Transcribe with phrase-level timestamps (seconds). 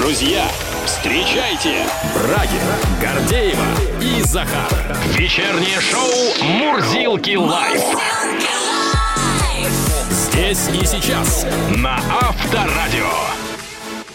[0.00, 0.46] Друзья,
[0.86, 3.66] встречайте Брагина, Гордеева
[4.00, 4.96] и Захар.
[5.08, 7.82] Вечернее шоу «Мурзилки live».
[10.08, 13.10] Здесь и сейчас на Авторадио.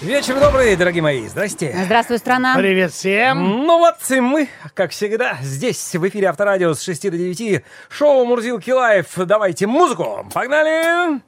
[0.01, 1.27] Вечер добрый, дорогие мои.
[1.27, 1.77] Здрасте.
[1.85, 2.55] Здравствуй, страна.
[2.57, 3.43] Привет всем.
[3.43, 7.63] Ну вот и мы, как всегда, здесь в эфире Авторадио с 6 до 9.
[7.89, 9.07] Шоу Мурзилки Live.
[9.17, 10.27] Давайте музыку.
[10.33, 11.21] Погнали!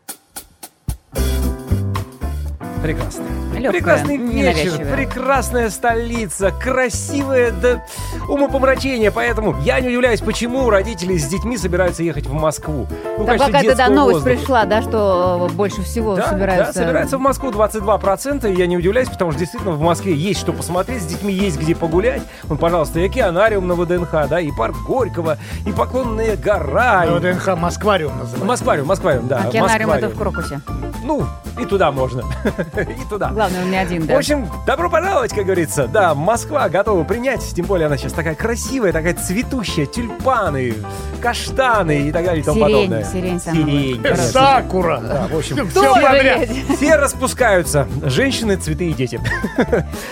[2.81, 3.23] Прекрасно.
[3.53, 7.81] Легкая, Прекрасный вечер, прекрасная столица, красивая до
[8.27, 9.11] умопомрачения.
[9.11, 12.87] Поэтому я не удивляюсь, почему родители с детьми собираются ехать в Москву.
[13.17, 14.35] Ну, конечно, какая-то да, новость воздуха.
[14.37, 16.73] пришла, да, что э, больше всего Да, собираются.
[16.73, 20.39] да, собираются в Москву 22%, и я не удивляюсь, потому что действительно в Москве есть
[20.39, 22.21] что посмотреть, с детьми есть где погулять.
[22.43, 27.05] Вон, пожалуйста, и океанариум на ВДНХ, да, и парк Горького, и Поклонная гора.
[27.05, 28.45] и- ВДНХ Москвариум называется.
[28.45, 29.39] Москвариум, Москвариум, да.
[29.47, 30.61] Океанариум это в Крокусе.
[31.07, 31.25] Ну,
[31.59, 32.21] и туда можно.
[32.77, 33.29] И туда.
[33.29, 34.17] Главное, он не один, В да.
[34.17, 35.87] общем, добро пожаловать, как говорится.
[35.87, 40.73] Да, Москва готова принять, тем более она сейчас такая красивая, такая цветущая, тюльпаны,
[41.21, 43.03] каштаны и так далее и тому Сирень, подобное.
[43.03, 44.23] сирень самая Сирень, конечно.
[44.25, 44.99] Сакура.
[44.99, 46.49] Да, в общем, Все подряд.
[46.75, 47.87] все распускаются.
[48.03, 49.19] Женщины, цветы и дети.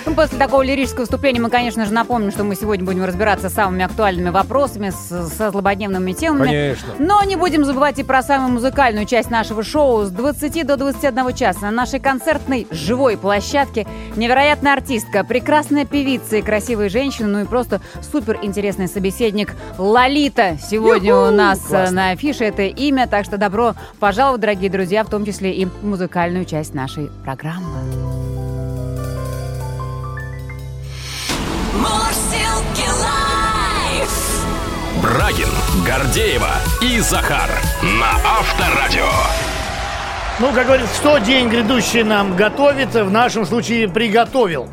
[0.05, 3.53] Ну, после такого лирического выступления мы, конечно же, напомним, что мы сегодня будем разбираться с
[3.53, 6.45] самыми актуальными вопросами, с- со злободневными темами.
[6.47, 6.87] Конечно.
[6.99, 10.05] Но не будем забывать и про самую музыкальную часть нашего шоу.
[10.05, 16.41] С 20 до 21 часа на нашей концертной живой площадке невероятная артистка, прекрасная певица и
[16.43, 20.57] красивая женщина, ну и просто супер интересный собеседник Лолита.
[20.61, 21.29] Сегодня Юху!
[21.29, 21.95] у нас э, Классно.
[21.95, 26.45] на афише это имя, так что добро пожаловать, дорогие друзья, в том числе и музыкальную
[26.45, 27.65] часть нашей программы.
[35.01, 35.49] Брагин,
[35.85, 37.49] Гордеева и Захар
[37.81, 39.54] на Авторадио.
[40.37, 44.67] Ну, как говорится, что день грядущий нам готовит, в нашем случае приготовил.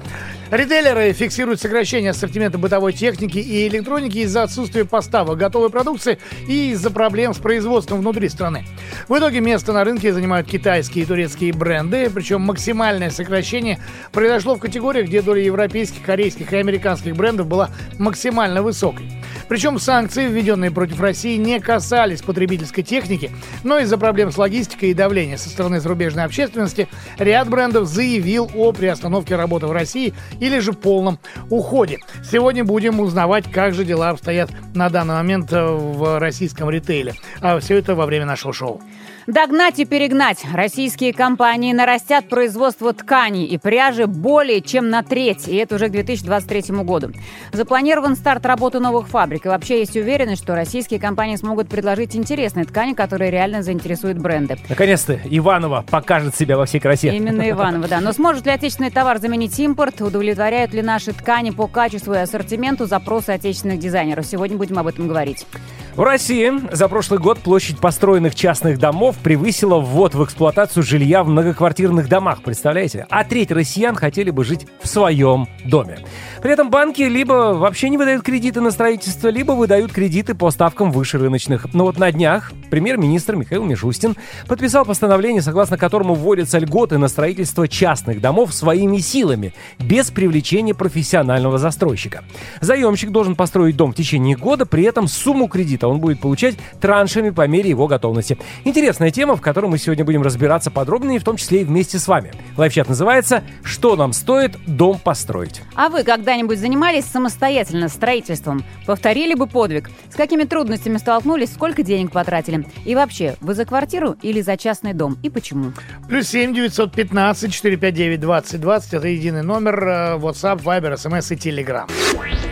[0.53, 6.91] Ритейлеры фиксируют сокращение ассортимента бытовой техники и электроники из-за отсутствия поставок готовой продукции и из-за
[6.91, 8.67] проблем с производством внутри страны.
[9.09, 13.79] В итоге место на рынке занимают китайские и турецкие бренды, причем максимальное сокращение
[14.13, 19.11] произошло в категориях, где доля европейских, корейских и американских брендов была максимально высокой.
[19.49, 23.31] Причем санкции, введенные против России, не касались потребительской техники,
[23.65, 28.73] но из-за проблем с логистикой и давления со стороны зарубежной общественности ряд брендов заявил о
[28.73, 31.21] приостановке работы в России или же полном
[31.51, 32.01] уходе.
[32.29, 37.15] Сегодня будем узнавать, как же дела обстоят на данный момент э, в российском ритейле.
[37.41, 38.83] А все это во время нашего шоу.
[39.29, 40.45] Догнать и перегнать.
[40.53, 45.93] Российские компании нарастят производство тканей и пряжи более чем на треть, и это уже к
[45.93, 47.13] 2023 году.
[47.53, 52.65] Запланирован старт работы новых фабрик, и вообще есть уверенность, что российские компании смогут предложить интересные
[52.65, 54.59] ткани, которые реально заинтересуют бренды.
[54.69, 57.17] Наконец-то Иванова покажет себя во всей красе.
[57.17, 58.01] Именно Иванова, да.
[58.01, 60.01] Но сможет ли отечественный товар заменить импорт?
[60.01, 64.27] Удовлетворяют ли наши ткани по качеству и ассортименту запросы отечественных дизайнеров?
[64.27, 65.47] Сегодня будем об этом говорить.
[65.95, 71.29] В России за прошлый год площадь построенных частных домов превысила ввод в эксплуатацию жилья в
[71.29, 73.07] многоквартирных домах, представляете?
[73.11, 75.99] А треть россиян хотели бы жить в своем доме.
[76.41, 80.93] При этом банки либо вообще не выдают кредиты на строительство, либо выдают кредиты по ставкам
[80.93, 81.75] выше рыночных.
[81.75, 84.17] Но вот на днях премьер-министр Михаил Мишустин
[84.49, 91.59] подписал постановление, согласно которому вводятся льготы на строительство частных домов своими силами, без привлечения профессионального
[91.59, 92.25] застройщика.
[92.63, 97.31] Заемщик должен построить дом в течение года, при этом сумму кредита он будет получать траншами
[97.31, 98.39] по мере его готовности.
[98.65, 102.09] Интересная тема, в которой мы сегодня будем разбираться подробнее, в том числе и вместе с
[102.09, 102.33] вами.
[102.57, 105.63] Лайфчат называется «Что нам стоит дом построить?».
[105.75, 108.65] А вы когда-нибудь занимались самостоятельно строительством?
[108.87, 109.91] Повторили бы подвиг?
[110.11, 111.53] С какими трудностями столкнулись?
[111.53, 112.67] Сколько денег потратили?
[112.85, 115.19] И вообще, вы за квартиру или за частный дом?
[115.23, 115.73] И почему?
[116.09, 122.52] Плюс 7 915 459 20 20 это единый номер э, WhatsApp, Viber, SMS и Telegram.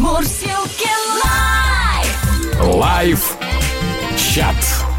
[0.00, 0.90] Мурзилки
[1.22, 2.74] live.
[2.74, 3.36] Live
[4.16, 4.89] чат.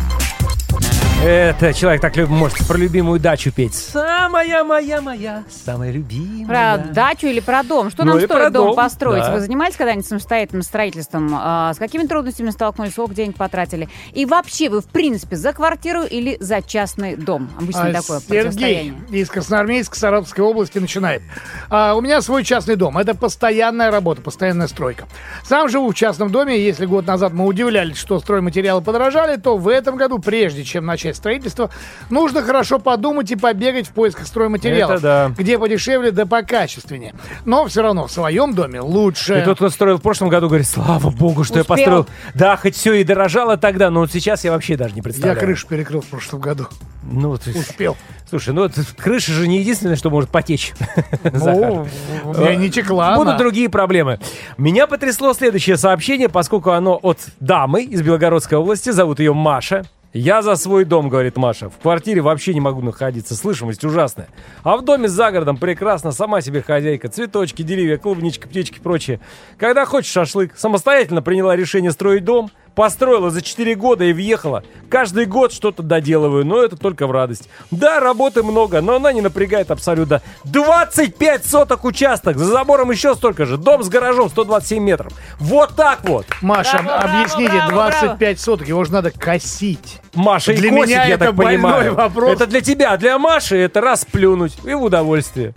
[1.23, 3.75] Это человек так любит, может про любимую дачу петь.
[3.75, 6.47] Самая моя моя, самая любимая.
[6.79, 7.91] Про дачу или про дом?
[7.91, 9.21] Что Ну нам стоит про дом, дом, построить?
[9.21, 9.33] да.
[9.33, 11.29] Вы занимались когда-нибудь самостоятельным строительством?
[11.35, 12.93] А, с какими трудностями столкнулись?
[12.93, 13.87] Сколько денег потратили?
[14.13, 17.51] И вообще, вы в принципе за квартиру или за частный дом?
[17.55, 18.93] Обычно А, такое Сергей противостояние.
[19.11, 21.21] из Красноармейска Саратовской области начинает.
[21.69, 22.97] А, у меня свой частный дом.
[22.97, 25.05] Это постоянная работа, постоянная стройка.
[25.43, 26.59] Сам живу в частном доме.
[26.59, 31.10] Если год назад мы удивлялись, что стройматериалы подорожали, то в этом году, прежде чем начать
[31.11, 31.69] начать строительство,
[32.09, 34.95] нужно хорошо подумать и побегать в поисках стройматериалов.
[34.97, 35.31] Это да.
[35.37, 37.13] Где подешевле, да покачественнее.
[37.45, 39.39] Но все равно в своем доме лучше.
[39.41, 41.75] И тот, кто строил в прошлом году, говорит, слава богу, что я Успел.
[41.75, 42.07] построил.
[42.33, 45.39] Да, хоть все и дорожало тогда, но вот сейчас я вообще даже не Я представляю.
[45.39, 46.67] крышу перекрыл в прошлом году.
[47.03, 47.97] Ну, ты- Успел.
[48.29, 50.73] Слушай, ну крыша же не единственное, что может потечь.
[51.23, 51.69] Захар.
[51.71, 51.87] Ну,
[52.25, 53.37] у меня не текла Будут она.
[53.37, 54.19] другие проблемы.
[54.57, 59.83] Меня потрясло следующее сообщение, поскольку оно от дамы из Белгородской области, зовут ее Маша.
[60.13, 61.69] Я за свой дом, говорит Маша.
[61.69, 64.27] В квартире вообще не могу находиться, слышимость ужасная.
[64.61, 67.07] А в доме за городом прекрасно, сама себе хозяйка.
[67.07, 69.21] Цветочки, деревья, клубнички, птички и прочее.
[69.57, 74.63] Когда хочешь шашлык, самостоятельно приняла решение строить дом, построила за 4 года и въехала.
[74.89, 77.49] Каждый год что-то доделываю, но это только в радость.
[77.71, 80.21] Да, работы много, но она не напрягает абсолютно.
[80.45, 83.57] 25 соток участок, за забором еще столько же.
[83.57, 85.13] Дом с гаражом 127 метров.
[85.39, 86.25] Вот так вот.
[86.41, 89.99] Маша, Браво, браво, объясните, браво, 25 соток, его же надо косить.
[90.13, 91.95] Маша Для и косит, меня я это так больной понимаю.
[91.95, 92.33] вопрос.
[92.33, 95.53] Это для тебя, а для Маши это расплюнуть и в удовольствие.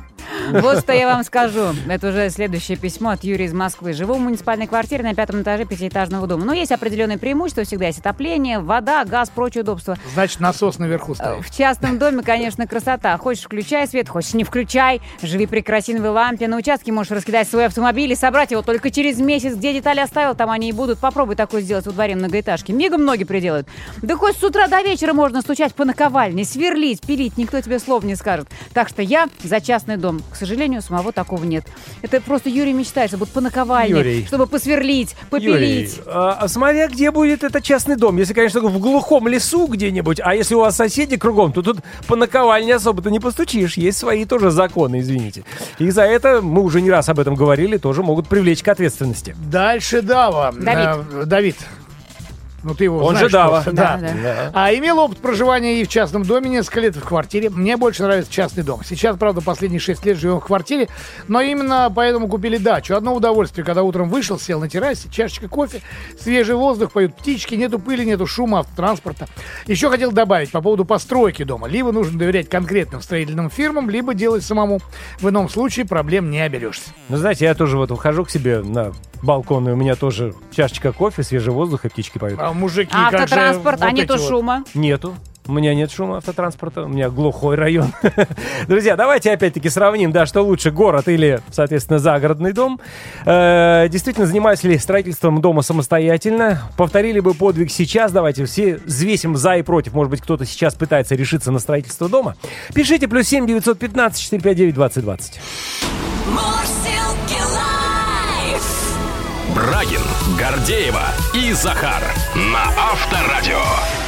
[0.50, 1.74] Вот что я вам скажу.
[1.88, 3.92] Это уже следующее письмо от Юрия из Москвы.
[3.92, 6.44] Живу в муниципальной квартире на пятом этаже пятиэтажного дома.
[6.44, 7.64] Но есть определенные преимущества.
[7.64, 9.96] Всегда есть отопление, вода, газ, прочие удобства.
[10.14, 11.46] Значит, насос наверху Э, стоит.
[11.46, 13.16] В частном доме, конечно, красота.
[13.18, 15.00] Хочешь, включай свет, хочешь, не включай.
[15.22, 16.48] Живи при керосиновой лампе.
[16.48, 19.54] На участке можешь раскидать свой автомобиль и собрать его только через месяц.
[19.54, 20.98] Где детали оставил, там они и будут.
[20.98, 22.72] Попробуй такое сделать во дворе многоэтажки.
[22.72, 23.68] Мигом многие приделают.
[24.02, 27.36] Да хоть с утра до вечера можно стучать по наковальне, сверлить, пилить.
[27.36, 28.48] Никто тебе слов не скажет.
[28.72, 30.13] Так что я за частный дом.
[30.30, 31.64] К сожалению, самого такого нет.
[32.02, 34.26] Это просто Юрий мечтает, чтобы по наковальне, Юрий.
[34.26, 35.96] чтобы посверлить, попилить.
[35.96, 38.16] Юрий, а, а смотря где будет этот частный дом.
[38.16, 42.16] Если, конечно, в глухом лесу где-нибудь, а если у вас соседи кругом, то тут по
[42.16, 43.76] наковальне особо-то не постучишь.
[43.76, 45.44] Есть свои тоже законы, извините.
[45.78, 49.36] И за это, мы уже не раз об этом говорили, тоже могут привлечь к ответственности.
[49.50, 50.52] Дальше Дава.
[50.52, 51.06] Давид.
[51.12, 51.56] Э, Давид.
[52.64, 53.62] Ну, ты его Он знаешь же Дава.
[53.66, 53.98] Да, Да.
[53.98, 54.50] да.
[54.52, 57.50] А имел опыт проживания и в частном доме несколько лет в квартире.
[57.50, 58.80] Мне больше нравится частный дом.
[58.84, 60.88] Сейчас, правда, последние 6 лет живем в квартире,
[61.28, 62.94] но именно поэтому купили дачу.
[62.94, 65.82] Одно удовольствие, когда утром вышел, сел на террасе, чашечка кофе,
[66.20, 69.26] свежий воздух, поют птички, нету пыли, нету шума автотранспорта.
[69.66, 71.68] Еще хотел добавить по поводу постройки дома.
[71.68, 74.80] Либо нужно доверять конкретным строительным фирмам, либо делать самому.
[75.20, 76.90] В ином случае проблем не оберешься.
[77.08, 80.92] Ну, знаете, я тоже вот выхожу к себе на балкон, и у меня тоже чашечка
[80.92, 82.38] кофе, свежий воздух и птички поют.
[82.40, 84.28] А мужики, А как же автотранспорт, а вот нету вот?
[84.28, 84.64] шума.
[84.74, 85.14] Нету.
[85.46, 87.92] У меня нет шума автотранспорта, у меня глухой район.
[88.66, 92.80] Друзья, давайте опять-таки сравним, да, что лучше, город или, соответственно, загородный дом.
[93.26, 96.62] Э, действительно, занимаюсь ли строительством дома самостоятельно?
[96.78, 99.92] Повторили бы подвиг сейчас, давайте все взвесим за и против.
[99.92, 102.36] Может быть, кто-то сейчас пытается решиться на строительство дома.
[102.74, 105.40] Пишите, плюс 7 915 459 2020.
[109.54, 110.02] Брагин,
[110.36, 112.02] Гордеева и Захар
[112.34, 114.03] на Авторадио.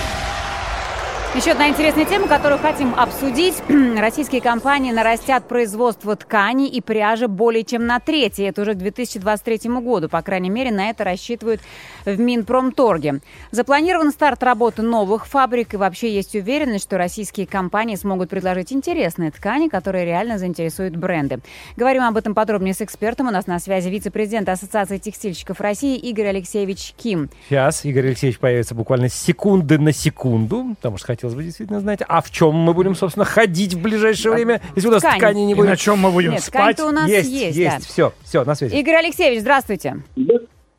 [1.37, 3.57] Еще одна интересная тема, которую хотим обсудить.
[3.69, 8.41] Российские компании нарастят производство тканей и пряжи более чем на треть.
[8.41, 10.09] Это уже к 2023 году.
[10.09, 11.61] По крайней мере, на это рассчитывают
[12.07, 13.21] в Минпромторге.
[13.51, 15.75] Запланирован старт работы новых фабрик.
[15.75, 21.41] И вообще есть уверенность, что российские компании смогут предложить интересные ткани, которые реально заинтересуют бренды.
[21.77, 23.29] Говорим об этом подробнее с экспертом.
[23.29, 27.29] У нас на связи вице-президент Ассоциации текстильщиков России Игорь Алексеевич Ким.
[27.51, 32.21] Сейчас Игорь Алексеевич появится буквально секунды на секунду, потому что хотелось бы действительно знать, а
[32.21, 35.19] в чем мы будем, собственно, ходить в ближайшее время, если у нас Ткань.
[35.19, 35.71] ткани не И будет.
[35.71, 36.81] на чем мы будем Нет, спать?
[36.81, 37.85] у нас есть, есть, есть, да.
[37.85, 38.77] все, все, на связи.
[38.77, 39.97] Игорь Алексеевич, здравствуйте.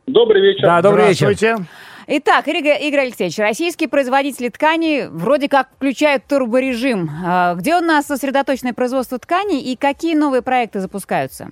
[0.05, 0.61] Добрый вечер.
[0.63, 1.33] Да, добрый вечер.
[1.33, 1.65] Здравствуйте.
[2.09, 7.09] Итак, Игорь, Игорь Алексеевич, российские производители тканей вроде как включают турборежим.
[7.25, 11.49] А Где у нас сосредоточенное производство тканей и какие новые проекты запускаются?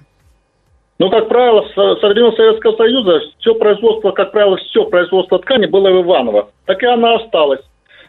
[0.98, 5.66] Ну, как правило, со со времен Советского Союза все производство, как правило, все производство ткани
[5.66, 6.50] было в Иваново.
[6.66, 7.60] Так и она осталась.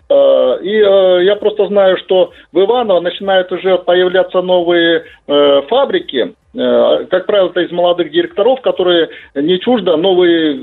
[0.08, 6.34] Э, И э, я просто знаю, что в Иваново начинают уже появляться новые э, фабрики,
[6.54, 10.54] как правило, это из молодых директоров, которые не чуждо новые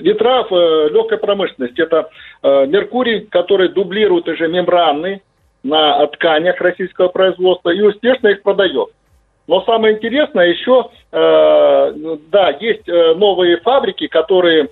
[0.00, 1.82] ветра в легкой промышленности.
[1.82, 2.08] Это
[2.42, 5.22] Меркурий, который дублирует уже мембраны
[5.62, 8.88] на тканях российского производства и успешно их продает.
[9.46, 14.70] Но самое интересное еще, да, есть новые фабрики, которые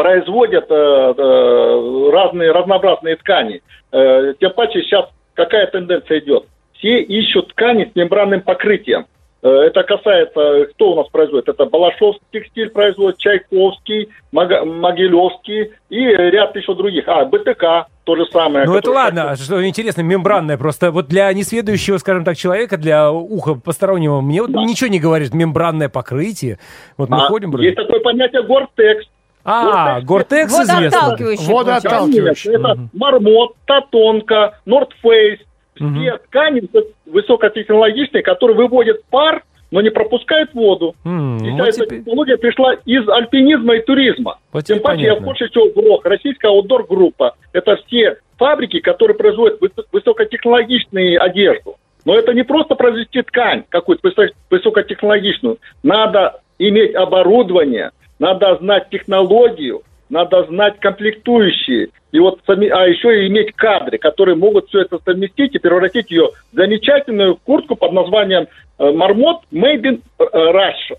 [0.00, 3.60] производят э, э, разные разнообразные ткани.
[3.92, 5.04] Э, тем паче сейчас
[5.34, 6.44] какая тенденция идет?
[6.78, 9.04] Все ищут ткани с мембранным покрытием.
[9.42, 11.50] Э, Это касается, кто у нас производит?
[11.50, 17.04] Это Балашовский текстиль производит, Чайковский, Мага- Могилевский и ряд еще других.
[17.06, 18.64] А, БТК то же самое.
[18.64, 20.90] Ну это ладно, что интересно, мембранная просто.
[20.92, 25.34] Вот для несведущего, скажем так, человека, для уха постороннего, мне вот ничего не говорит.
[25.34, 26.58] Мембранное покрытие.
[26.96, 27.54] Вот мы А, ходим...
[27.58, 29.06] есть такое понятие Гортекс.
[29.44, 31.16] А, Гортекс- Гортекс известно.
[31.54, 32.52] Водоотталкивающий.
[32.54, 35.40] Это Мармот, Татонка, Нордфейс.
[35.74, 36.62] Все ткани
[37.06, 40.94] высокотехнологичные, которые выводят пар, но не пропускают воду.
[41.04, 44.38] М, И вот вся эта теперь- технология пришла из альпинизма и туризма.
[44.52, 45.26] Вот Тем паче, я понятно.
[45.26, 47.34] больше всего ГРОХ, российская аутдор-группа.
[47.52, 51.76] Это все фабрики, которые производят высо- высокотехнологичную одежду.
[52.04, 55.58] Но это не просто произвести ткань какую-то высо- высокотехнологичную.
[55.82, 61.88] Надо иметь оборудование, надо знать технологию, надо знать комплектующие.
[62.12, 66.10] И вот, сами- а еще и иметь кадры, которые могут все это совместить и превратить
[66.10, 68.46] ее в замечательную куртку под названием
[68.78, 70.24] э, «Мармот Made in э,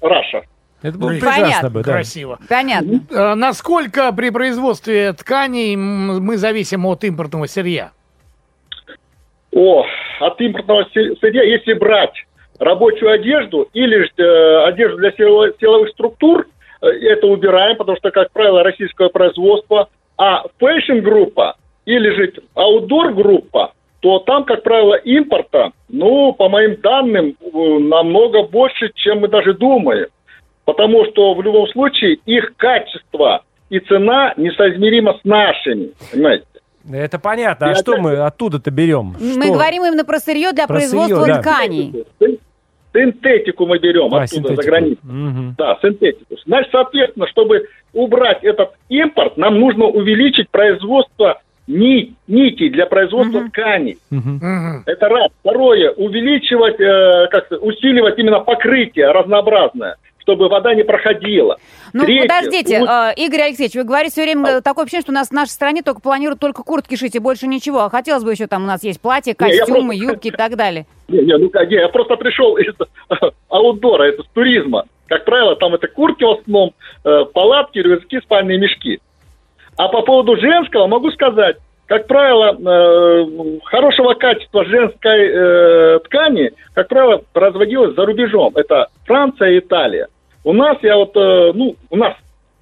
[0.04, 0.42] Russia».
[0.82, 1.70] Это было прекрасно понятно.
[1.70, 1.92] бы, да.
[1.92, 2.40] Красиво.
[2.50, 3.00] Понятно.
[3.12, 7.92] Э, Насколько при производстве тканей мы зависим от импортного сырья?
[9.54, 9.86] О,
[10.22, 12.14] от импортного сырья, если брать
[12.58, 16.51] рабочую одежду или э, одежду для сило- силовых структур, э,
[16.82, 24.46] это убираем, потому что, как правило, российское производство, а фэшн-группа или же аутдор-группа, то там,
[24.46, 30.08] как правило, импорта, ну, по моим данным, э, намного больше, чем мы даже думаем.
[30.66, 36.46] Потому что в любом случае их качество и цена несоизмеримо с нашими, понимаете?
[36.92, 37.68] Это понятно.
[37.68, 39.16] А И что опять- мы оттуда-то берем?
[39.20, 39.54] Мы Что?
[39.54, 41.42] говорим именно про сырье для Про производства сырье, да.
[41.42, 42.06] тканей.
[42.94, 44.62] Син- Синтетику мы берем А, оттуда, синтетику.
[44.62, 45.00] за границу.
[45.04, 45.56] Мгм.
[45.58, 46.36] Да, синтетику.
[46.46, 53.98] Значит, соответственно, чтобы убрать этот импорт, нам нужно увеличить производство ни- нитей для производства тканей.
[54.10, 54.36] Мгм.
[54.42, 54.84] Мгм.
[54.86, 55.30] Это раз.
[55.42, 61.58] Второе, увеличивать, э, как сказать, усиливать именно покрытие разнообразное, чтобы вода не проходила.
[61.94, 65.12] Ну, Третье, подождите, у- э, Игорь Алексеевич, вы говорите все время э, такое ощущение, что
[65.12, 67.82] у нас в нашей стране только планируют только куртки шить и больше ничего.
[67.82, 70.56] А хотелось бы еще там у нас есть платья, Не, костюмы, просто- юбки и так
[70.56, 70.86] далее.
[71.08, 72.74] Не, не, ну не, я просто пришел из
[73.50, 74.86] аутдора, это с туризма.
[75.08, 76.74] Как правило, там это куртки в основном,
[77.04, 79.00] э, палатки, рюкзаки, спальные мешки.
[79.78, 81.58] А по поводу женского могу сказать,
[81.92, 88.54] как правило, э, хорошего качества женской э, ткани, как правило, производилось за рубежом.
[88.56, 90.08] Это Франция и Италия.
[90.46, 92.14] У нас, я вот, э, ну, у нас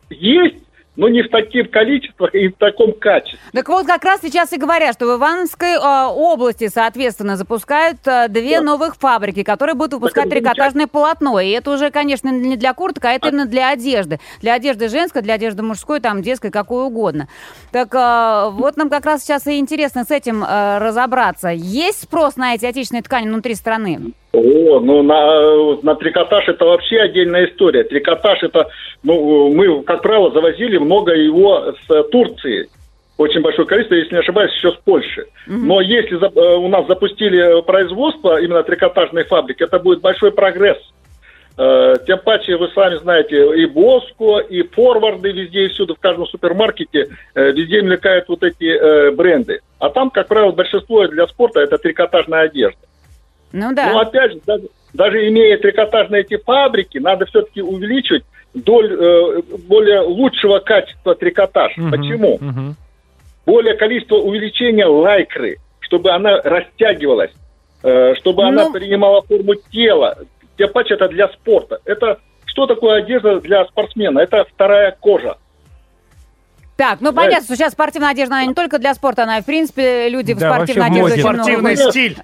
[0.10, 0.58] есть,
[1.00, 3.40] но не в таких количествах и в таком качестве.
[3.54, 8.28] Так вот, как раз сейчас и говорят, что в Ивановской э, области, соответственно, запускают э,
[8.28, 8.66] две Да.
[8.66, 11.40] новых фабрики, которые будут выпускать трикотажное полотно.
[11.40, 14.20] И это уже, конечно, не для курток, а это именно для одежды.
[14.42, 17.30] Для одежды женской, для одежды мужской, там, детской, какой угодно.
[17.72, 21.48] Так э, вот нам как раз сейчас и интересно с этим э, разобраться.
[21.48, 24.12] Есть спрос на эти отечественные ткани внутри страны?
[24.32, 27.84] О, ну на, на трикотаж это вообще отдельная история.
[27.84, 28.68] Трикотаж это,
[29.04, 32.70] ну, мы, как правило, завозили много его с Турции.
[33.18, 35.26] Очень большое количество, если не ошибаюсь, еще с Польши.
[35.68, 40.78] Но если за- э, у нас запустили производство именно трикотажной фабрики, это будет большой прогресс.
[41.58, 46.28] Э, Тем паче, вы сами знаете, и Боско, и форварды везде и всюду, в каждом
[46.28, 49.60] супермаркете, э, везде мелькают вот эти бренды.
[49.80, 52.80] А там, как правило, большинство для спорта это трикотажная одежда.
[53.52, 53.92] Ну да.
[53.94, 54.64] Но опять же, даже,
[54.94, 61.76] даже имея трикотажные эти фабрики, надо все-таки увеличивать доль э, более лучшего качества трикотаж.
[61.78, 61.92] Мгм.
[61.92, 62.38] Почему?
[62.40, 62.76] Мгм.
[63.46, 67.32] Более количество увеличения лайкры, чтобы она растягивалась,
[67.84, 70.18] э, чтобы она Ну- принимала форму тела.
[70.58, 71.80] Тем паче это для спорта.
[71.86, 74.20] Это что такое одежда для спортсмена?
[74.20, 75.38] Это вторая кожа.
[76.76, 80.08] Так, ну понятно, что сейчас спортивная одежда, она не только для спорта, она, в принципе,
[80.10, 81.14] люди в Да, спортивной в одежде моде.
[81.14, 82.18] очень много Спортивный стиль.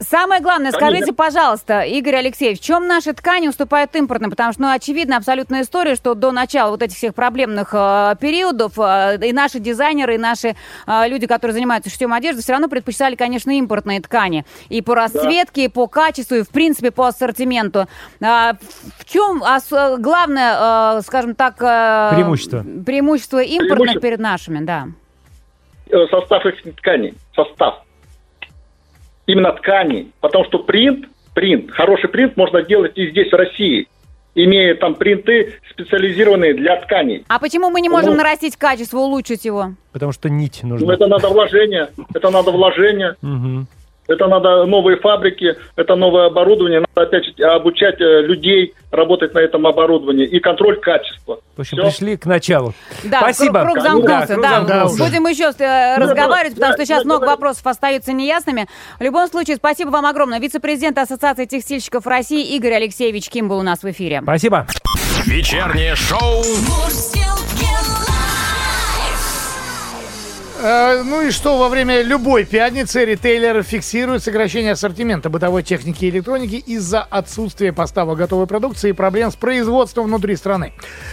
[0.00, 0.90] Самое главное, Конечно.
[0.90, 4.30] скажите, пожалуйста, Игорь Алексеевич, в чем наши ткани уступают импортным?
[4.30, 8.78] Потому что, ну, очевидно, абсолютная история, что до начала вот этих всех проблемных э, периодов
[8.78, 10.54] э, и наши дизайнеры, и наши
[10.86, 14.44] э, люди, которые занимаются шитьем одежды, все равно предпочитали, конечно, импортные ткани.
[14.68, 17.86] И по расцветке, и по качеству, и, в принципе, по ассортименту.
[18.22, 18.52] А,
[18.98, 21.56] в чем ос- главное, э, скажем так...
[21.60, 22.64] э, Преимущество.
[22.86, 24.00] Преимущество импортных Преимущество.
[24.00, 24.86] перед нашими, да.
[25.90, 27.82] Э, состав их тканей, состав.
[29.28, 30.10] Именно тканей.
[30.20, 33.86] Потому что принт, принт, хороший принт можно делать и здесь, в России,
[34.34, 37.24] имея там принты специализированные для тканей.
[37.28, 38.16] А почему мы не можем Ну.
[38.16, 39.74] нарастить качество, улучшить его?
[39.92, 40.94] Потому что нить Ну, нужна.
[40.94, 43.16] это надо вложение, это надо вложение.
[44.08, 49.66] Это надо новые фабрики, это новое оборудование, надо опять обучать э, людей работать на этом
[49.66, 51.40] оборудовании и контроль качества.
[51.56, 51.86] В общем, Всё.
[51.86, 52.72] пришли к началу.
[53.04, 53.60] Да, Спасибо.
[53.60, 54.32] круг, круг Да, замкнулся.
[54.34, 55.04] круг Да, замкнулся.
[55.04, 57.32] Будем еще э, Ну, разговаривать, да, потому что да, сейчас да, много да.
[57.32, 58.66] вопросов остаются неясными.
[58.98, 60.40] В любом случае, спасибо вам огромное.
[60.40, 64.20] Вице-президент Ассоциации текстильщиков России Игорь Алексеевич Ким был у нас в эфире.
[64.22, 64.66] Спасибо.
[65.26, 66.42] Вечернее шоу
[70.60, 76.56] ну и что, во время любой пятницы ритейлеры фиксируют сокращение ассортимента бытовой техники и электроники
[76.56, 80.72] из-за отсутствия поставок готовой продукции и проблем с производством внутри страны.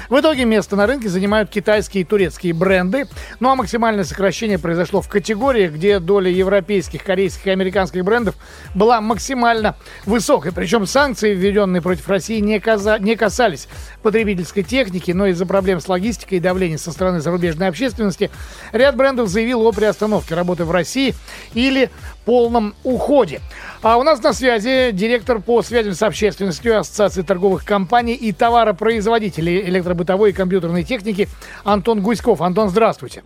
[0.10, 3.08] В итоге место на рынке занимают китайские и турецкие бренды.
[3.40, 8.34] Ну а максимальное сокращение произошло в категории, где доля европейских, корейских и американских брендов
[8.74, 9.76] была максимально
[10.08, 10.54] высокой.
[10.54, 13.68] Причем санкции, введенные против России, не, каза- не касались
[14.02, 18.32] потребительской техники, но из-за проблем с логистикой и давления со стороны зарубежной общественности
[18.72, 21.14] ряд брендов заявил о приостановке работы в России
[21.54, 21.90] или
[22.24, 23.42] полном уходе.
[23.82, 29.62] А у нас на связи директор по связям с общественностью Ассоциации торговых компаний и товаропроизводителей
[29.70, 31.28] электробытовой и компьютерной техники
[31.66, 32.42] Антон Гуськов.
[32.42, 33.24] Антон, здравствуйте.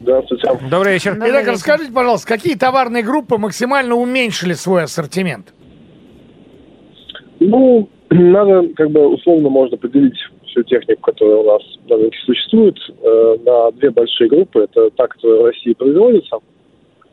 [0.00, 0.48] Здравствуйте.
[0.68, 1.12] Добрый вечер.
[1.14, 1.52] Добрый Итак, вечер.
[1.52, 5.54] расскажите, пожалуйста, какие товарные группы максимально уменьшили свой ассортимент?
[7.38, 11.62] Ну, надо, как бы, условно можно поделить всю технику, которая у нас
[12.24, 14.60] существует, э, на две большие группы.
[14.60, 16.38] Это та, которая в России производится,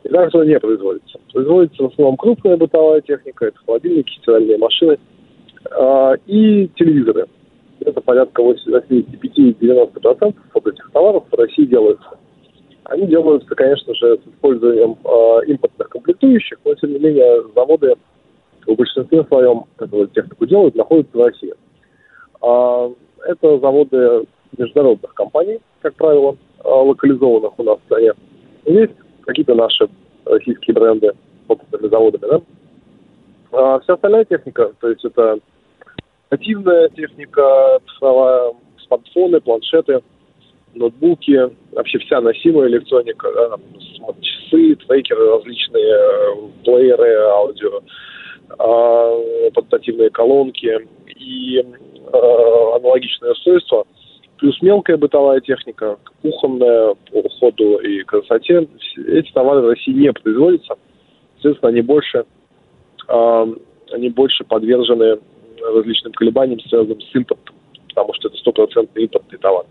[0.04, 1.18] и та, которая не производится.
[1.32, 4.98] Производится в основном крупная бытовая техника, это холодильники, стиральные машины
[5.70, 7.26] э, и телевизоры.
[7.80, 12.18] Это порядка 85-90% от этих товаров в России делаются.
[12.84, 17.94] Они делаются, конечно же, с использованием э, импортных комплектующих, но, тем не менее, заводы
[18.66, 21.54] в большинстве своем, которые технику делают, находятся в России.
[22.40, 22.92] А,
[23.26, 28.12] Это заводы международных компаний, как правило, а, локализованных у нас в стране.
[28.64, 29.88] Есть какие-то наши
[30.24, 31.12] российские бренды
[31.48, 32.40] собственными заводами, да?
[33.52, 35.38] А вся остальная техника, то есть это
[36.30, 37.78] нативная техника,
[38.86, 40.02] смартфоны, планшеты,
[40.74, 43.56] ноутбуки, вообще вся носимая электроника, да,
[43.96, 47.80] смарт-часы, трекеры различные, плееры аудио,
[48.58, 51.64] э, портативные колонки и
[52.12, 53.84] э, аналогичные устройства,
[54.38, 58.68] плюс мелкая бытовая техника, кухонная по уходу и красоте.
[59.06, 60.74] Эти товары в России не производятся,
[61.36, 62.24] соответственно, они больше,
[63.08, 63.46] э,
[63.92, 65.18] они больше подвержены
[65.74, 67.54] различным колебаниям, связанным с импортом,
[67.88, 69.64] потому что это стопроцентный импортный товар.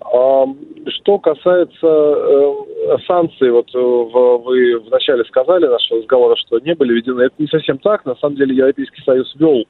[0.00, 0.46] А,
[0.86, 6.92] Что касается э, санкций, вот э, в- вы вначале сказали нашего разговора, что не были
[6.92, 7.22] введены.
[7.22, 8.04] Это не совсем так.
[8.04, 9.64] На самом деле Европейский Союз ввел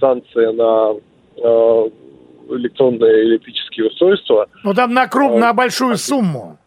[0.00, 0.94] санкции на
[1.36, 1.90] э,
[2.56, 4.48] электронные электрические устройства.
[4.64, 6.58] Ну, там на круг, на большую сумму.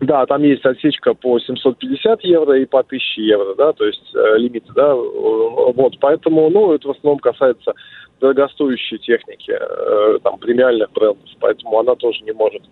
[0.00, 4.38] Да, там есть отсечка по 750 евро и по 1000 евро, да, то есть э,
[4.38, 7.74] лимиты, да, э, вот, поэтому, ну, это в основном касается
[8.18, 12.62] дорогостоящей техники, э, там, премиальных брендов, поэтому она тоже не может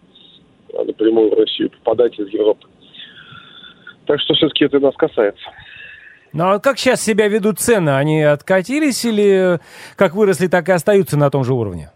[0.73, 2.67] э, напрямую в Россию попадать из Европы.
[4.07, 5.45] Так что все-таки это нас касается.
[6.33, 7.91] Ну а как сейчас себя ведут цены?
[7.91, 9.61] Они откатились или
[9.97, 11.91] как выросли, так и остаются на том же уровне?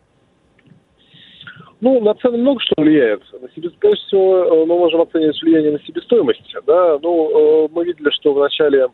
[1.82, 3.22] Ну, на цены много что влияет.
[3.40, 6.54] На себе, прежде всего, э, мы можем оценивать влияние на себестоимость.
[6.64, 6.96] Да?
[7.02, 8.88] Ну, э, мы видели, что в начале э,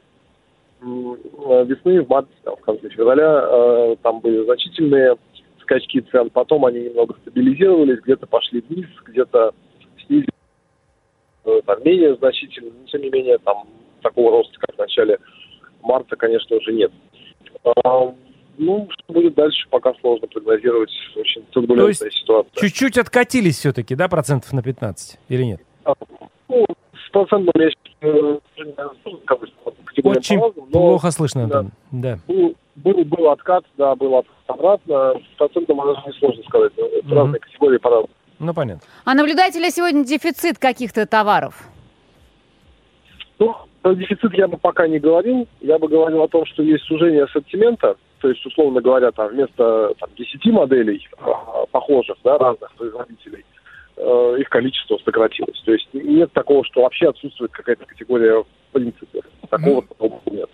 [0.80, 5.16] весны, в марте, в конце февраля, там были значительные
[5.60, 6.30] скачки цен.
[6.30, 9.52] Потом они немного стабилизировались, где-то пошли вниз, где-то
[10.06, 10.28] снизились
[11.66, 12.70] там, менее значительно.
[12.70, 13.66] Но, тем не менее, там
[14.08, 15.18] такого роста, как в начале
[15.82, 16.92] марта, конечно, уже нет.
[17.64, 18.12] А,
[18.60, 20.90] Ну, что будет дальше, пока сложно прогнозировать.
[21.14, 22.60] Очень турбулентная ситуация.
[22.60, 25.60] Чуть-чуть откатились все-таки, да, процентов на 15 или нет?
[26.48, 26.66] Ну,
[27.06, 27.68] с процентом я
[28.00, 28.38] э,
[29.86, 31.66] категория Очень но плохо слышно, да.
[31.92, 32.18] Да.
[32.26, 35.14] Был, был, был откат, да, был откат обратно.
[35.34, 36.72] С процентом даже не сложно сказать.
[37.04, 37.12] Мгм.
[37.14, 38.10] Разные категории по-разному.
[38.40, 38.82] Ну, понятно.
[39.04, 41.68] А наблюдаете ли сегодня дефицит каких-то товаров?
[43.38, 45.46] Ну, про дефицит я бы пока не говорил.
[45.60, 47.96] Я бы говорил о том, что есть сужение ассортимента.
[48.20, 53.44] То есть, условно говоря, там вместо там, 10 моделей а, похожих, да, разных производителей,
[53.96, 55.62] э, их количество сократилось.
[55.64, 59.22] То есть нет такого, что вообще отсутствует какая-то категория в принципе.
[59.48, 60.50] Такого такого нет.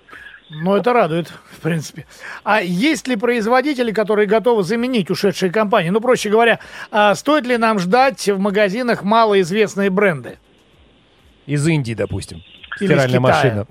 [0.50, 2.04] Ну, это радует, в принципе.
[2.44, 5.88] А есть ли производители, которые готовы заменить ушедшие компании?
[5.88, 6.60] Ну, проще говоря,
[6.90, 10.38] а стоит ли нам ждать в магазинах малоизвестные бренды?
[11.46, 12.42] Из Индии, допустим.
[12.76, 13.66] Стиральная машина.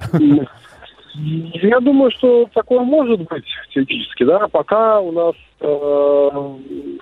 [1.16, 4.48] Я думаю, что такое может быть теоретически, да.
[4.48, 6.30] Пока у нас э,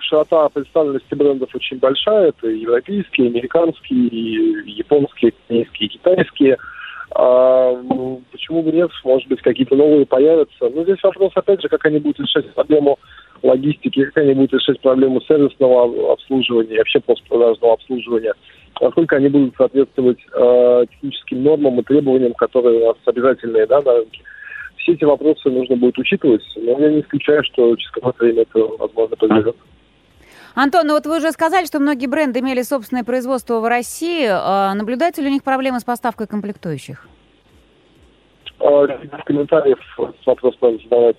[0.00, 2.28] широта представленности брендов очень большая.
[2.28, 4.08] Это европейские, американские,
[4.66, 6.58] японские, корейские, китайские.
[7.14, 8.90] А, ну, почему бы нет?
[9.04, 10.68] Может быть, какие-то новые появятся.
[10.74, 12.98] Но здесь вопрос, опять же, как они будут решать проблему
[13.42, 18.34] логистики, как они будут решать проблему сервисного обслуживания, вообще постпродажного обслуживания,
[18.80, 23.94] насколько они будут соответствовать э, техническим нормам и требованиям, которые у нас обязательные да, на
[23.94, 24.22] рынке.
[24.76, 28.58] Все эти вопросы нужно будет учитывать, но я не исключаю, что через какое-то время это
[28.58, 29.56] возможно произойдет.
[30.54, 34.26] Антон, ну вот вы уже сказали, что многие бренды имели собственное производство в России.
[34.28, 37.06] А Наблюдаются ли у них проблемы с поставкой комплектующих?
[38.58, 39.78] А, В комментариях
[40.26, 41.16] вопрос надо задавать.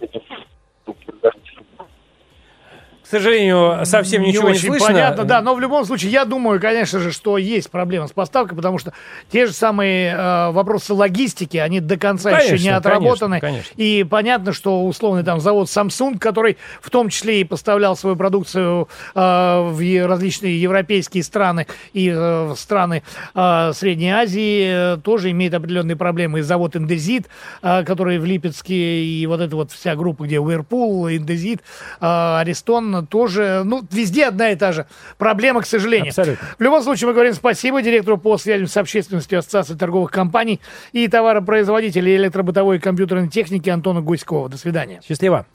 [3.04, 4.88] К сожалению, совсем ничего не слышно.
[4.88, 8.56] понятно, да, но в любом случае, я думаю, конечно же, что есть проблема с поставкой,
[8.56, 8.94] потому что
[9.32, 13.40] те же самые э, вопросы логистики, они до конца еще Конечно, не отработаны.
[13.40, 13.82] конечно, конечно.
[13.82, 18.88] И понятно, что условный там завод Samsung, который в том числе и поставлял свою продукцию
[19.14, 23.04] э, в различные европейские страны и э, в страны
[23.36, 26.40] э, Средней Азии, э, тоже имеет определенные проблемы.
[26.40, 27.28] И завод Индезит,
[27.62, 31.60] э, который в Липецке, и вот эта вот вся группа, где Уирпул, Индезит,
[32.00, 34.86] э, Аристон, тоже, ну, везде одна и та же
[35.18, 36.10] проблема, к сожалению.
[36.10, 36.48] Абсолютно.
[36.60, 41.08] В любом случае, мы говорим спасибо директору по связям с общественностью Ассоциации торговых компаний и
[41.08, 44.50] товаропроизводителей электробытовой и компьютерной техники Антону Гуськова.
[44.50, 45.02] До свидания.
[45.08, 45.46] Счастливо.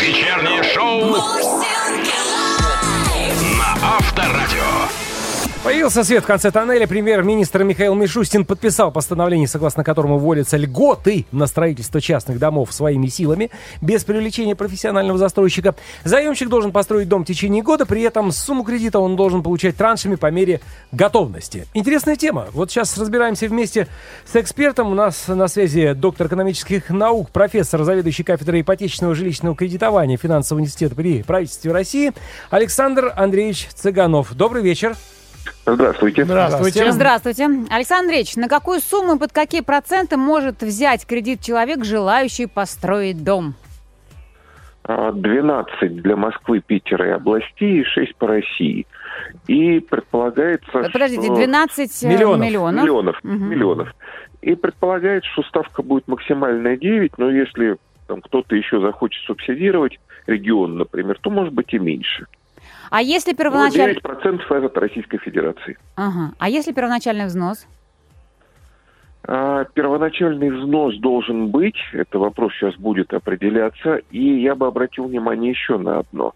[0.00, 1.53] Вечернее шоу
[5.64, 6.86] Появился свет в конце тоннеля.
[6.86, 13.50] Премьер-министр Михаил Мишустин подписал постановление, согласно которому вводятся льготы на строительство частных домов своими силами,
[13.80, 15.74] без привлечения профессионального застройщика.
[16.04, 20.16] Заемщик должен построить дом в течение года, при этом сумму кредита он должен получать траншами
[20.16, 20.60] по мере
[20.92, 21.66] готовности.
[21.72, 22.48] Интересная тема.
[22.52, 23.88] Вот сейчас разбираемся вместе
[24.30, 24.92] с экспертом.
[24.92, 30.94] У нас на связи доктор экономических наук, профессор, заведующий кафедрой ипотечного жилищного кредитования финансового университета
[30.94, 32.12] при правительстве России
[32.50, 34.34] Александр Андреевич Цыганов.
[34.34, 34.94] Добрый вечер.
[35.66, 36.24] Здравствуйте.
[36.24, 36.92] Здравствуйте.
[36.92, 37.44] Здравствуйте.
[37.70, 43.22] Александр Андреевич, на какую сумму и под какие проценты может взять кредит человек, желающий построить
[43.24, 43.54] дом?
[44.86, 48.86] А, 12 для Москвы, Питера и областей, и 6 по России.
[49.46, 51.34] И предполагается, Э, Подождите, что...
[51.36, 52.40] 12 э, Миллионов.
[52.46, 52.82] миллионов.
[52.82, 53.48] Миллионов, Мгм.
[53.50, 53.94] миллионов.
[54.42, 57.76] И предполагается, что ставка будет максимальная 9, но если
[58.06, 62.26] там, кто-то еще захочет субсидировать регион, например, то может быть и меньше.
[62.94, 63.98] А если Но первоначально...
[63.98, 65.76] 9% это от Российской Федерации.
[65.96, 66.32] Ага.
[66.38, 67.66] А если первоначальный взнос?
[69.26, 75.50] А, Первоначальный взнос должен быть, это вопрос сейчас будет определяться, и я бы обратил внимание
[75.50, 76.34] еще на одно.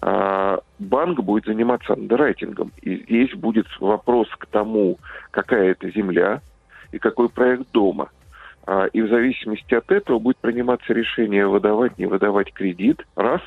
[0.00, 4.98] А, Банк будет заниматься андеррайтингом, и здесь будет вопрос к тому,
[5.32, 6.42] какая это земля
[6.92, 8.10] и какой проект дома.
[8.66, 13.40] А, И в зависимости от этого будет приниматься решение выдавать, не выдавать кредит, раз.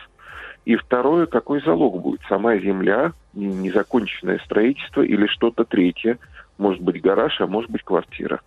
[0.65, 6.17] И второе, какой залог будет, сама земля, незаконченное строительство или что-то третье,
[6.57, 8.41] может быть гараж, а может быть квартира.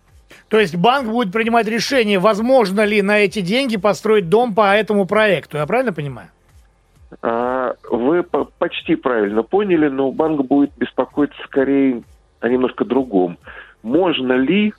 [0.47, 5.05] То есть банк будет принимать решение, возможно ли на эти деньги построить дом по этому
[5.05, 5.57] проекту.
[5.57, 6.29] Я правильно понимаю?
[7.21, 12.01] А, Вы по- почти правильно поняли, но банк будет беспокоиться скорее
[12.39, 13.37] о немножко другом.
[13.83, 14.73] Можно ли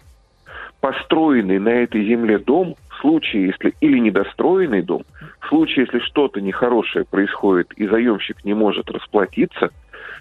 [0.81, 5.03] построенный на этой земле дом, в случае, если или недостроенный дом,
[5.41, 9.71] в случае, если что-то нехорошее происходит и заемщик не может расплатиться,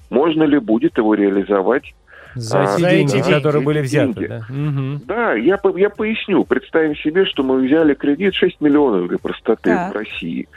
[0.09, 1.93] можно ли будет его реализовать
[2.35, 3.65] За А, те за деньги, эти которые деньги.
[3.65, 4.13] были взяты.
[4.13, 4.27] Деньги.
[4.27, 4.45] Да?
[4.49, 5.01] Мгм.
[5.05, 6.43] Да, я, я поясню.
[6.43, 9.93] Представим себе, что мы взяли кредит 6 миллионов для простоты Так.
[9.93, 10.47] в России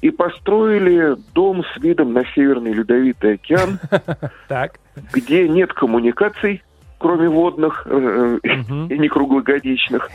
[0.00, 3.78] и построили дом с видом на Северный Ледовитый океан,
[5.12, 6.62] где нет коммуникаций,
[7.02, 8.86] кроме водных э, Мгм.
[8.90, 10.08] и не круглогодичных,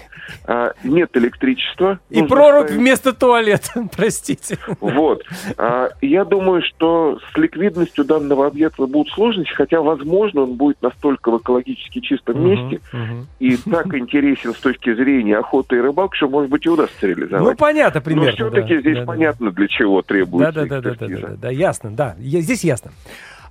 [0.45, 1.99] а, нет электричества.
[2.09, 4.57] И прорубь ставить- вместо туалета, простите.
[4.79, 5.23] Вот.
[5.57, 11.29] А, Я думаю, что с ликвидностью данного объекта будут сложности, хотя, возможно, он будет настолько
[11.31, 13.27] в экологически чистом месте Мгм.
[13.39, 17.07] и так интересен с точки зрения охоты и рыбалки, что, может быть, и удастся Ну,
[17.09, 17.57] реализовать.
[17.57, 18.31] понятно Но примерно.
[18.31, 18.79] все-таки да.
[18.81, 19.05] здесь Да, да.
[19.05, 21.27] понятно, для чего Да, требуется да, да, да, да, экспертиза.
[21.27, 22.15] да, да, ясно, да.
[22.19, 22.91] Я- Здесь ясно.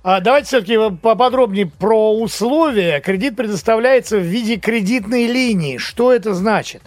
[0.09, 3.01] А давайте все-таки поподробнее про условия.
[3.01, 5.75] Кредит предоставляется в виде кредитной линии.
[5.79, 6.81] Что это значит?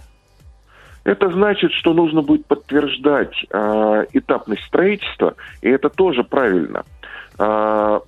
[1.05, 6.87] Это значит, что нужно будет подтверждать а, этапность строительства, и это тоже правильно.
[7.39, 8.01] А,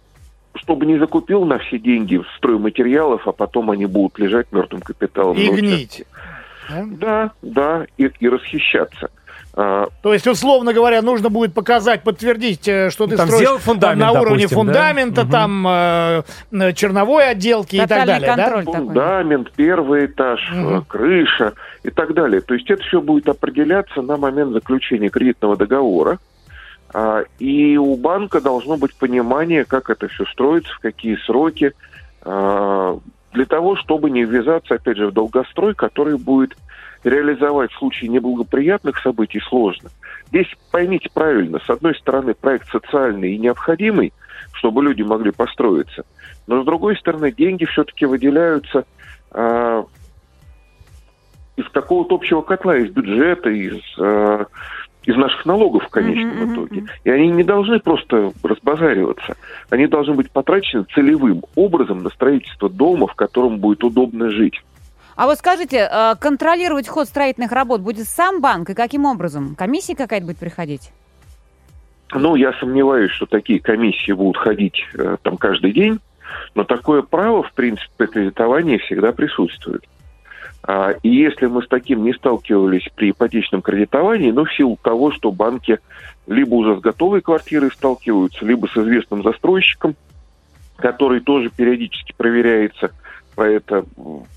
[0.55, 5.37] чтобы не закупил на все деньги стройматериалов, а потом они будут лежать мертвым капиталом.
[5.37, 6.07] И на гнить.
[6.71, 9.11] Да, да, и, и расхищаться.
[9.55, 14.01] А, То есть, условно говоря, нужно будет показать, подтвердить, э, что ты Там строишь фундамент,
[14.01, 14.73] на уровне допустим, да?
[14.73, 15.31] фундамента, Мгм.
[15.31, 16.23] там э,
[16.53, 18.37] э, черновой отделки и так Тотальный далее.
[18.37, 18.45] да?
[18.49, 18.63] такой.
[18.65, 22.41] фундамент, первый этаж, э, крыша и так далее.
[22.41, 26.19] То есть это все будет определяться на момент заключения кредитного договора.
[26.95, 31.73] А, И у банка должно быть понимание, как это все строится, в какие сроки,
[32.23, 32.99] а,
[33.33, 36.57] для того, чтобы не ввязаться, опять же, в долгострой, который будет
[37.05, 39.91] реализовать в случае неблагоприятных событий сложно.
[40.29, 44.13] Здесь поймите правильно, с одной стороны, проект социальный и необходимый,
[44.53, 46.05] чтобы люди могли построиться,
[46.47, 48.85] но с другой стороны, деньги все-таки выделяются
[49.31, 49.85] а,
[51.57, 54.47] из какого-то общего котла, из бюджета, из а,
[55.05, 56.81] из наших налогов в конечном мгм, итоге.
[56.83, 56.91] мгм.
[57.05, 59.37] И они не должны просто разбазариваться.
[59.71, 64.63] Они должны быть потрачены целевым образом на строительство дома, в котором будет удобно жить.
[65.17, 69.55] А вот скажите, э, контролировать ход строительных работ будет сам банк и каким образом?
[69.57, 70.93] Комиссия какая-то будет приходить?
[72.15, 75.99] Ну, я сомневаюсь, что такие комиссии будут ходить э, там каждый день,
[76.55, 79.85] но такое право, в принципе, кредитования всегда присутствует.
[80.65, 85.11] А, и если мы с таким не сталкивались при ипотечном кредитовании, ну, в силу того,
[85.11, 85.79] что банки
[86.27, 89.97] либо уже с готовой квартирой сталкиваются, либо с известным застройщиком,
[90.77, 92.91] который тоже периодически проверяется
[93.35, 93.85] про это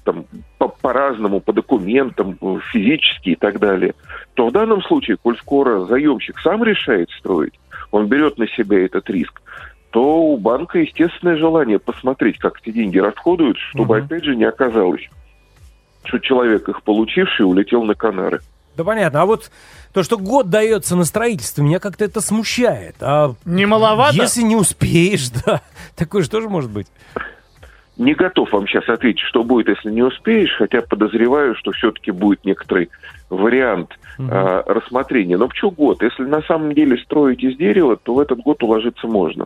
[0.04, 0.26] там,
[0.58, 2.38] по- по-разному, по документам,
[2.72, 3.94] физически и так далее,
[4.34, 7.60] то в данном случае, коль скоро заемщик сам решает строить,
[7.92, 9.42] он берет на себя этот риск,
[9.92, 14.06] то у банка естественное желание посмотреть, как эти деньги расходуются, чтобы, Мгм.
[14.06, 15.08] опять же, не оказалось,
[16.06, 18.40] что человек, их получивший, улетел на Канары.
[18.76, 19.22] Да понятно.
[19.22, 19.50] А вот
[19.94, 22.96] то, что год дается на строительство, меня как-то это смущает.
[23.00, 24.16] А Не маловато?
[24.16, 25.62] если не успеешь, да,
[25.96, 26.88] такое же тоже может быть.
[27.98, 32.44] Не готов вам сейчас ответить, что будет, если не успеешь, хотя подозреваю, что все-таки будет
[32.44, 32.90] некоторый
[33.30, 34.30] вариант Мгм.
[34.34, 35.38] а, рассмотрения.
[35.38, 36.02] Но почему год?
[36.04, 39.46] Если на самом деле строить из дерева, то в этот год уложиться можно.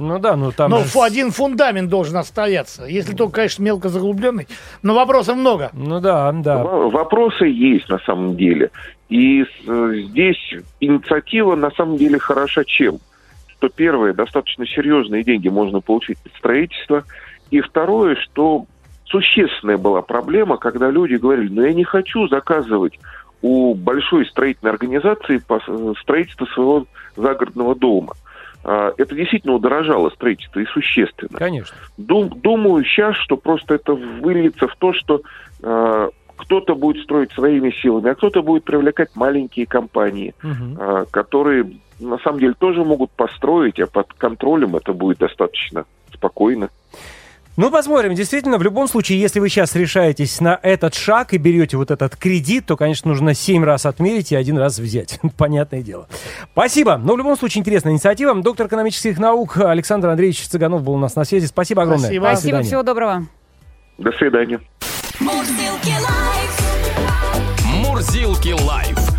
[0.00, 0.70] Ну да, ну там...
[0.70, 2.84] Но один фундамент должен остаться.
[2.86, 4.48] Если только, конечно, мелко заглубленный.
[4.82, 5.70] Но вопросов много.
[5.72, 6.62] Ну да, да.
[6.64, 8.70] Во- Вопросы есть на самом деле.
[9.08, 12.98] И э, здесь инициатива на самом деле хороша чем?
[13.58, 17.04] Что первое, достаточно серьезные деньги можно получить под строительство.
[17.50, 18.64] И второе, что
[19.04, 22.98] существенная была проблема, когда люди говорили, ну я не хочу заказывать
[23.42, 26.86] у большой строительной организации по с- строительство своего
[27.16, 28.14] загородного дома.
[28.62, 31.38] А, Это действительно удорожало строительство и существенно.
[31.38, 31.76] Конечно.
[31.96, 35.22] Дум- думаю сейчас, что просто это выльется в то, что
[35.62, 40.76] э, кто-то будет строить своими силами, а кто-то будет привлекать маленькие компании, Мгм.
[40.78, 41.70] э, которые
[42.00, 46.70] на самом деле тоже могут построить, а под контролем это будет достаточно спокойно.
[47.56, 48.14] Ну, посмотрим.
[48.14, 52.16] Действительно, в любом случае, если вы сейчас решаетесь на этот шаг и берете вот этот
[52.16, 55.20] кредит, то, конечно, нужно семь раз отмерить и один раз взять.
[55.36, 56.08] Понятное дело.
[56.52, 56.96] Спасибо.
[56.96, 58.34] Но в любом случае, интересная инициатива.
[58.40, 61.46] Доктор экономических наук Александр Андреевич Цыганов был у нас на связи.
[61.46, 62.06] Спасибо огромное.
[62.06, 62.26] Спасибо.
[62.26, 63.26] До Спасибо, всего доброго.
[63.98, 64.60] До свидания.
[65.18, 66.60] Мурзилки лайф.
[67.84, 69.09] Мурзилки лайф.